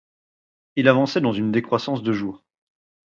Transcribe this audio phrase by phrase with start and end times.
[0.77, 2.43] Il avançait dans une décroissance de jour.